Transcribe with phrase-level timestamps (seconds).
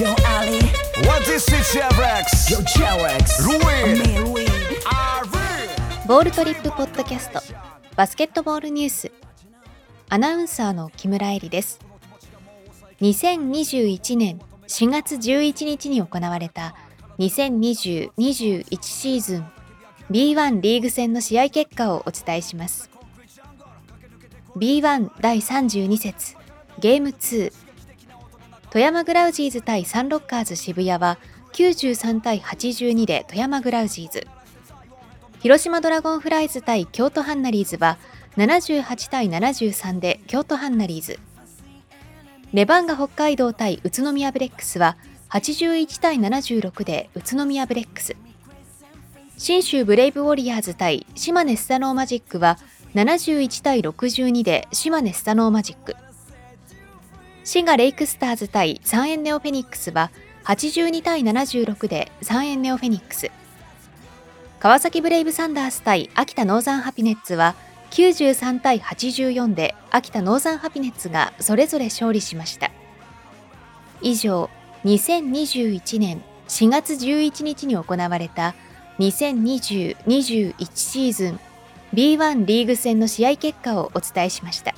[0.00, 0.60] Yo Ali.
[1.06, 2.48] What is it, Chevrex?
[2.48, 3.98] Yo Cherex Ruin.
[3.98, 4.46] Me
[6.08, 7.42] ボールトリップポッドキャスト。
[7.96, 9.12] バスケットボールニュース。
[10.08, 11.80] アナウンサーの木村恵里です。
[13.02, 16.74] 2021年4月11日に行われた
[17.18, 19.46] 2020-21シーズン
[20.10, 22.88] B1 リーグ戦の試合結果をお伝えします。
[24.56, 26.36] B1 第32節
[26.78, 27.52] ゲーム2
[28.70, 31.18] 富山グラウジーズ対サンロッカーズ渋谷は
[31.54, 34.28] 93対82で富山グラウジーズ。
[35.40, 37.98] 広島ドラゴンフライズ対京都ハンナリーズは
[38.36, 41.18] 78対73で京都ハンナリーズ。
[42.52, 44.96] レバンガ北海道対宇都宮ブレックスは
[45.30, 48.14] 81対76で宇都宮ブレックス。
[49.36, 52.56] 信州ブレイブウォリアーズ対島根スサノーマジックは
[52.94, 55.96] 71対62で島根スサノーマジック。
[57.52, 60.12] 滋賀レイクスターズ対サンエンネオフェニックスは
[60.44, 63.28] 82対76でサンエンネオフェニックス
[64.60, 67.56] 川崎ブレイブサンダース対秋田ノーザンハピネッツは
[67.90, 72.70] 93対84で秋田ノーザンハピネッツがそれぞれ勝利しました
[74.00, 74.48] 以上
[74.84, 78.54] 2021年4月11日に行われた
[79.00, 81.40] 2020-21シーズン
[81.94, 84.72] B1 リーグ戦の試合結果をお伝えしました。